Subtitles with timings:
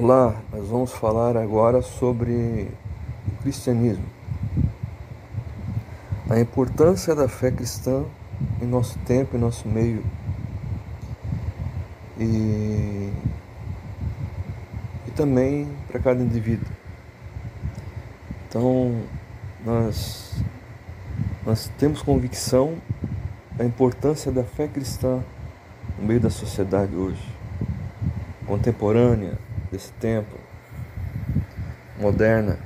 [0.00, 2.68] Olá, nós vamos falar agora sobre
[3.26, 4.04] o cristianismo.
[6.30, 8.04] A importância da fé cristã
[8.62, 10.04] em nosso tempo, em nosso meio.
[12.16, 13.12] E,
[15.04, 16.68] e também para cada indivíduo.
[18.48, 19.02] Então,
[19.66, 20.32] nós,
[21.44, 22.76] nós temos convicção
[23.56, 25.24] da importância da fé cristã
[25.98, 27.28] no meio da sociedade hoje,
[28.46, 29.36] contemporânea,
[29.70, 30.36] desse tempo,
[32.00, 32.58] moderna,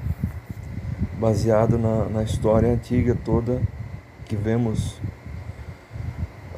[1.18, 3.60] baseado na, na história antiga toda
[4.24, 5.00] que vemos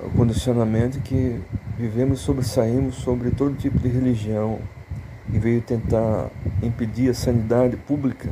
[0.03, 1.41] o condicionamento que
[1.79, 4.59] vivemos sobressaímos sobre todo tipo de religião
[5.33, 6.31] e veio tentar
[6.63, 8.31] impedir a sanidade pública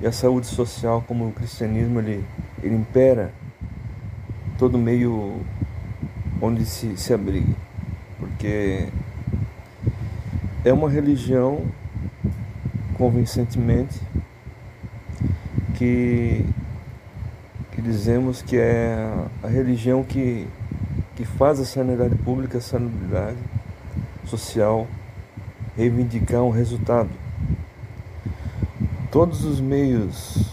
[0.00, 2.24] e a saúde social como o cristianismo ele,
[2.62, 3.32] ele impera
[4.58, 5.40] todo meio
[6.40, 7.54] onde se, se abrigue
[8.18, 8.88] porque
[10.64, 11.64] é uma religião,
[12.94, 13.98] convincentemente,
[15.74, 16.44] que,
[17.72, 18.94] que dizemos que é
[19.42, 20.46] a religião que,
[21.16, 23.38] que faz a sanidade pública, a sanidade
[24.26, 24.86] social,
[25.76, 27.08] reivindicar um resultado.
[29.10, 30.44] Todos os meios,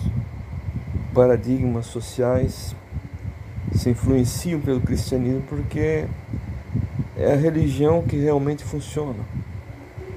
[1.13, 2.73] paradigmas sociais
[3.73, 6.05] se influenciam pelo cristianismo porque
[7.17, 9.25] é a religião que realmente funciona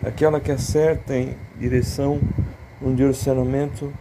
[0.02, 2.20] aquela que acerta em direção,
[2.80, 3.92] um direcionamento,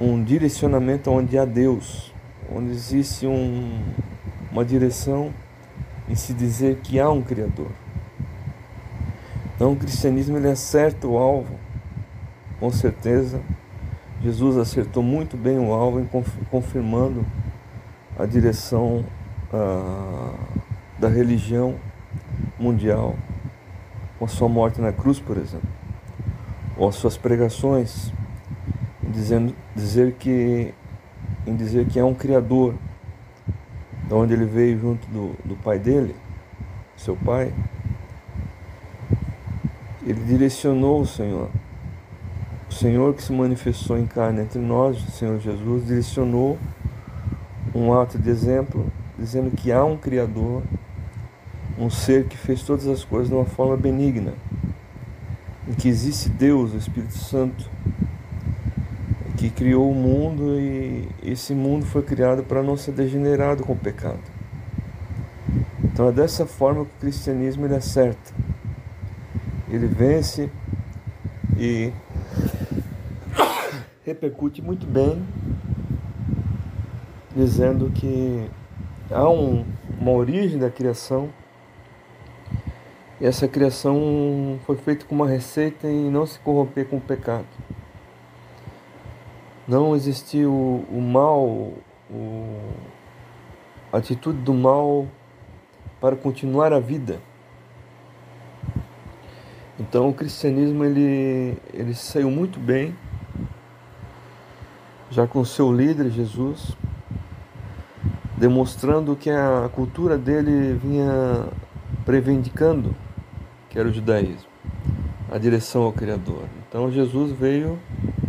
[0.00, 2.12] um direcionamento onde há Deus,
[2.54, 3.82] onde existe um,
[4.52, 5.32] uma direção
[6.08, 7.70] em se dizer que há um Criador.
[9.54, 11.58] Então o cristianismo ele acerta o alvo,
[12.60, 13.40] com certeza.
[14.22, 16.08] Jesus acertou muito bem o alvo em
[16.50, 17.24] confirmando
[18.18, 19.04] a direção
[19.52, 20.34] ah,
[20.98, 21.74] da religião
[22.58, 23.14] mundial
[24.18, 25.68] com a sua morte na cruz, por exemplo,
[26.76, 28.12] ou as suas pregações,
[29.02, 30.74] em dizendo, dizer que,
[31.46, 32.74] em dizer que é um Criador,
[34.06, 36.14] de onde ele veio junto do, do pai dele,
[36.96, 37.52] seu pai,
[40.06, 41.50] ele direcionou o Senhor.
[42.70, 46.58] O Senhor que se manifestou em carne entre nós, o Senhor Jesus, direcionou
[47.74, 48.86] um ato de exemplo,
[49.18, 50.62] dizendo que há um Criador
[51.78, 54.34] um ser que fez todas as coisas de uma forma benigna,
[55.68, 57.68] em que existe Deus, o Espírito Santo,
[59.36, 63.76] que criou o mundo e esse mundo foi criado para não ser degenerado com o
[63.76, 64.20] pecado.
[65.84, 68.32] Então é dessa forma que o cristianismo ele acerta.
[69.68, 70.50] Ele vence
[71.58, 71.92] e
[74.04, 75.22] repercute muito bem,
[77.34, 78.48] dizendo que
[79.10, 79.64] há um,
[79.98, 81.28] uma origem da criação
[83.18, 87.46] e essa criação foi feita com uma receita em não se corromper com o pecado.
[89.66, 91.72] Não existiu o mal,
[92.10, 92.60] o,
[93.90, 95.06] a atitude do mal
[95.98, 97.18] para continuar a vida.
[99.80, 102.94] Então o cristianismo ele, ele saiu muito bem,
[105.10, 106.76] já com seu líder Jesus,
[108.36, 111.48] demonstrando que a cultura dele vinha
[112.04, 112.94] prevendicando
[113.76, 114.48] que era o judaísmo,
[115.30, 116.44] a direção ao Criador.
[116.66, 117.78] Então Jesus veio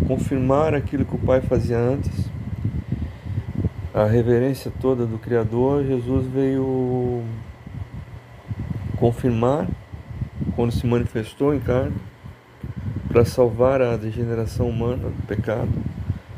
[0.06, 2.30] confirmar aquilo que o Pai fazia antes,
[3.94, 5.86] a reverência toda do Criador.
[5.86, 7.24] Jesus veio
[8.98, 9.70] confirmar
[10.54, 11.96] quando se manifestou em carne
[13.08, 15.72] para salvar a degeneração humana do pecado,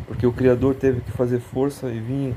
[0.05, 2.35] porque o Criador teve que fazer força e vir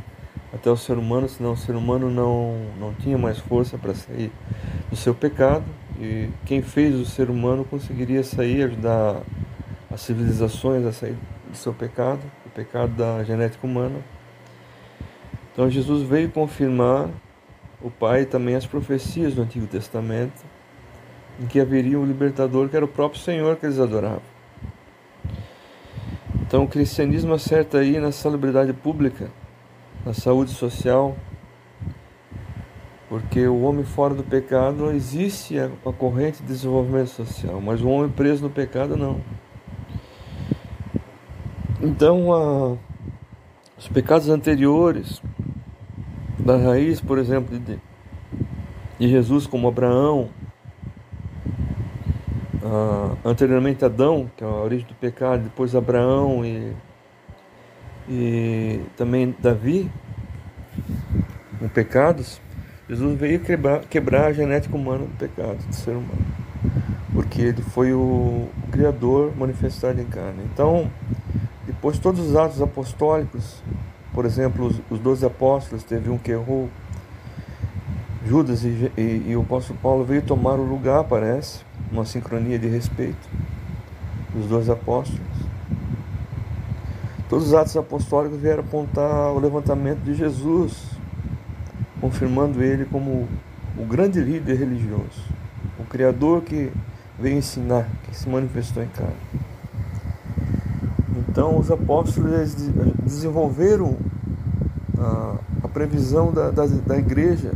[0.55, 4.33] até o ser humano, senão o ser humano não, não tinha mais força para sair
[4.89, 5.65] do seu pecado
[6.03, 9.23] e quem fez o ser humano conseguiria sair, ajudar
[9.89, 11.17] as civilizações a sair
[11.49, 14.01] do seu pecado, o pecado da genética humana.
[15.53, 17.09] Então Jesus veio confirmar
[17.81, 20.43] o Pai e também as profecias do Antigo Testamento,
[21.41, 24.23] em que haveria um libertador que era o próprio Senhor que eles adoravam.
[26.41, 29.31] Então o cristianismo acerta aí na celebridade pública,
[30.05, 31.17] na saúde social,
[33.13, 38.11] porque o homem fora do pecado existe a, corrente de desenvolvimento social, mas o homem
[38.11, 39.21] preso no pecado não.
[41.79, 42.79] Então, a,
[43.77, 45.21] os pecados anteriores
[46.39, 47.79] da raiz, por exemplo, de,
[48.99, 50.31] de Jesus, como Abraão,
[53.23, 56.73] anteriormente Adão, que é a origem do pecado, depois Abraão e,
[58.09, 59.91] e também Davi,
[61.59, 62.41] com pecados,
[62.93, 66.27] Jesus veio quebrar, quebrar a genética humana do pecado do ser humano.
[67.11, 70.45] Porque que ele foi o, Criador manifestado em carne.
[70.53, 70.91] Então,
[71.67, 73.63] depois todos os atos apostólicos,
[74.13, 76.69] por exemplo, os, 12 apóstolos, teve um que errou,
[78.27, 82.69] Judas e, e, e, o apóstolo Paulo veio tomar o lugar, parece, uma sincronia de
[82.69, 83.27] respeito
[84.35, 85.21] dos dois apóstolos.
[87.31, 90.93] Todos os atos apostólicos vieram apontar o levantamento de Jesus,
[92.13, 93.27] confirmando ele como
[93.79, 95.25] o grande líder religioso,
[95.79, 96.71] o Criador que
[97.19, 99.17] veio ensinar, que se manifestou em carne.
[101.17, 102.55] Então, os apóstolos
[103.03, 103.97] desenvolveram
[104.99, 107.53] a, a previsão da, da, da igreja,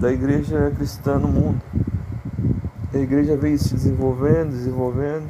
[0.00, 1.60] da igreja cristã no mundo.
[2.94, 5.26] A igreja veio se desenvolvendo, desenvolvendo.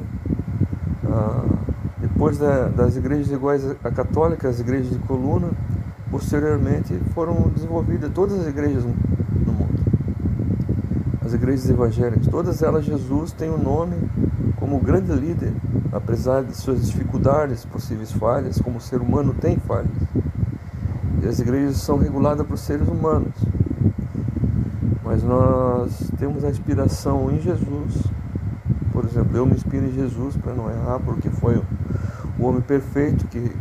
[1.05, 1.45] Ah,
[1.97, 5.51] depois da, das igrejas iguais à católica, as igrejas de coluna,
[6.11, 9.79] posteriormente foram desenvolvidas todas as igrejas no mundo.
[11.25, 13.95] As igrejas evangélicas, todas elas Jesus tem o um nome
[14.57, 15.53] como grande líder
[15.91, 19.91] apesar de suas dificuldades, possíveis falhas, como o ser humano tem falhas.
[21.21, 23.33] E as igrejas são reguladas por seres humanos.
[25.03, 28.03] Mas nós temos a inspiração em Jesus.
[28.93, 31.61] Por exemplo, eu me inspiro em Jesus para não errar, porque foi
[32.39, 33.51] o homem perfeito que,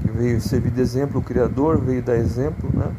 [0.00, 2.90] que veio servir de exemplo, o Criador veio dar exemplo, né?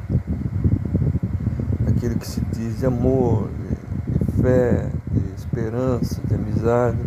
[1.88, 6.98] Aquele que se diz de amor, de, de fé, de esperança, de amizade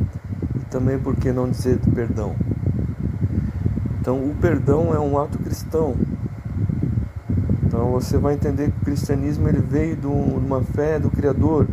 [0.71, 2.35] também por que não dizer perdão?
[4.01, 5.97] Então, o perdão é um ato cristão.
[7.65, 11.69] Então, você vai entender que o cristianismo ele veio de uma fé do Criador,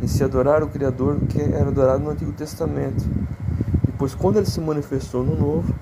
[0.00, 3.04] em se adorar o Criador que era adorado no Antigo Testamento.
[3.84, 5.74] Depois, quando ele se manifestou no Novo,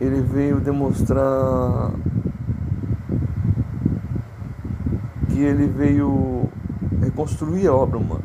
[0.00, 1.92] ele veio demonstrar
[5.28, 6.48] que ele veio
[7.02, 8.24] reconstruir a obra humana.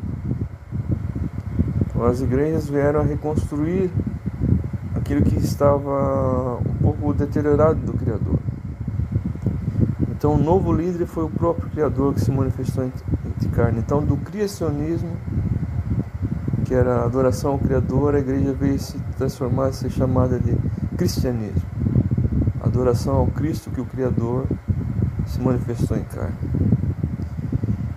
[2.08, 3.90] As igrejas vieram a reconstruir
[4.94, 8.38] aquilo que estava um pouco deteriorado do Criador.
[10.10, 12.92] Então, o novo líder foi o próprio Criador que se manifestou em
[13.56, 13.78] carne.
[13.78, 15.16] Então, do criacionismo,
[16.64, 20.54] que era a adoração ao Criador, a igreja veio se transformar, ser chamada de
[20.96, 21.62] cristianismo.
[22.60, 24.46] Adoração ao Cristo que o Criador
[25.26, 26.36] se manifestou em carne.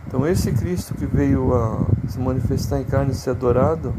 [0.06, 3.94] Então, esse Cristo que veio a se manifestar em carne e ser adorado,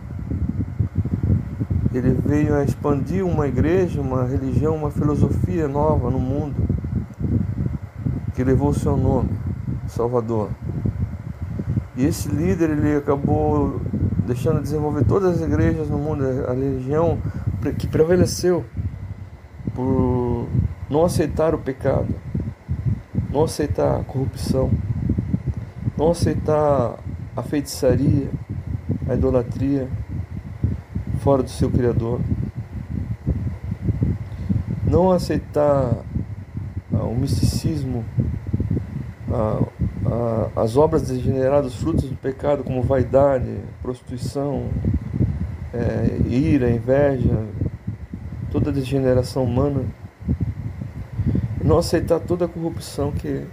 [1.94, 6.56] ele veio a expandir uma igreja, uma religião, uma filosofia nova no mundo,
[8.34, 9.30] que levou o seu nome,
[9.88, 10.50] Salvador.
[11.96, 13.80] E esse líder ele acabou
[14.26, 17.18] deixando de desenvolver todas as igrejas no mundo, a religião
[17.78, 18.64] que prevaleceu
[19.80, 20.46] por
[20.88, 22.14] não aceitar o pecado,
[23.30, 24.70] não aceitar a corrupção
[26.00, 26.98] não aceitar
[27.36, 28.30] a feitiçaria,
[29.06, 29.86] a idolatria
[31.18, 32.22] fora do seu Criador,
[34.86, 35.92] não aceitar
[36.94, 38.02] ah, o misticismo,
[39.30, 39.62] ah,
[40.06, 44.68] ah, as obras degeneradas, frutos do pecado, como vaidade, prostituição,
[45.74, 47.44] é, ira, inveja,
[48.50, 49.84] toda a degeneração humana,
[51.62, 53.44] não aceitar toda a corrupção que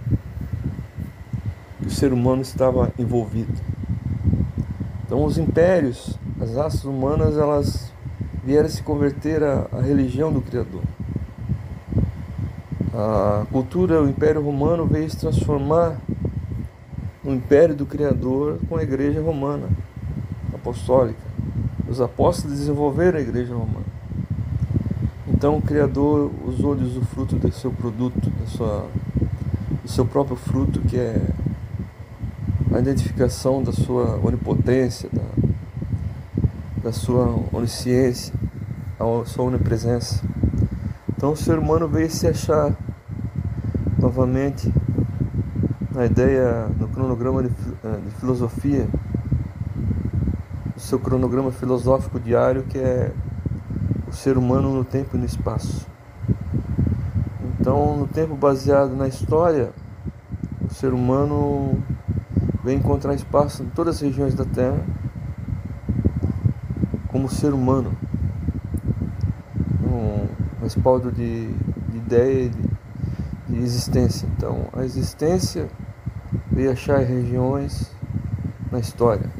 [1.84, 3.52] o ser humano estava envolvido.
[5.04, 7.92] Então os impérios, as raças humanas, elas
[8.44, 10.82] vieram se converter à, à religião do Criador.
[12.92, 15.96] A cultura, o Império Romano veio se transformar
[17.22, 19.68] no Império do Criador com a Igreja Romana
[20.52, 21.20] Apostólica.
[21.88, 23.87] Os apóstolos desenvolveram a Igreja Romana.
[25.38, 28.88] Então o Criador usou de usufruto do seu produto, da sua,
[29.84, 31.16] do seu próprio fruto, que é
[32.74, 35.22] a identificação da sua onipotência, da,
[36.82, 38.34] da sua onisciência,
[38.98, 40.24] a sua onipresença.
[41.16, 42.76] Então o ser humano veio se achar
[43.96, 44.74] novamente
[45.94, 47.50] na ideia, no cronograma de,
[47.84, 48.88] eh, de filosofia,
[50.76, 53.27] o seu cronograma filosófico diário, que é o
[54.18, 55.86] ser humano no tempo e no espaço.
[57.60, 59.70] Então, no tempo baseado na história,
[60.68, 61.80] o ser humano
[62.64, 64.84] vem encontrar espaço em todas as regiões da Terra
[67.06, 67.96] como ser humano,
[69.82, 70.26] um
[70.62, 71.52] respaldo de,
[71.88, 72.62] de ideia de,
[73.48, 74.28] de existência.
[74.36, 75.68] Então, a existência
[76.50, 77.94] veio achar regiões
[78.70, 79.30] na história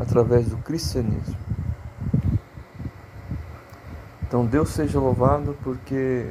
[0.00, 1.51] através do cristianismo.
[4.32, 6.26] Então, Deus seja louvado porque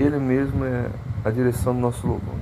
[0.00, 0.90] Ele mesmo é
[1.24, 2.34] a direção do nosso louvor.